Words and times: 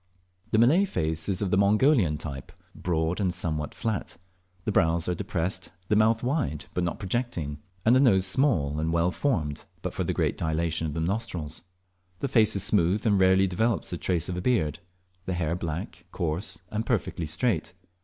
The 0.49 0.57
Malay 0.57 0.85
face 0.85 1.29
is 1.29 1.43
of 1.43 1.51
the 1.51 1.57
Mongolian 1.59 2.17
type, 2.17 2.51
broad 2.73 3.21
and 3.21 3.31
somewhat 3.31 3.75
flat. 3.75 4.17
The 4.65 4.71
brows 4.71 5.07
are 5.07 5.13
depressed, 5.13 5.69
the 5.89 5.95
mouth 5.95 6.23
wide, 6.23 6.65
but 6.73 6.83
not 6.83 6.97
projecting, 6.97 7.59
and 7.85 7.95
the 7.95 7.99
nose 7.99 8.25
small 8.25 8.79
and 8.79 8.91
well 8.91 9.11
formed 9.11 9.65
but 9.83 9.93
for 9.93 10.03
the 10.03 10.11
great 10.11 10.39
dilatation 10.39 10.87
of 10.87 10.95
the 10.95 11.01
nostrils. 11.01 11.61
The 12.17 12.27
face 12.27 12.55
is 12.55 12.63
smooth, 12.63 13.05
and 13.05 13.19
rarely 13.21 13.45
develops 13.45 13.91
the 13.91 13.97
trace 13.99 14.27
of 14.27 14.35
a 14.35 14.41
beard; 14.41 14.79
the 15.27 15.33
hair 15.35 15.53
black, 15.55 16.05
coarse, 16.11 16.57
and 16.71 16.83
perfectly 16.83 17.27
straight. 17.27 17.73